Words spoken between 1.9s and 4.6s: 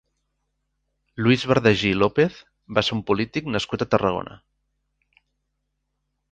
López va ser un polític nascut a Tarragona.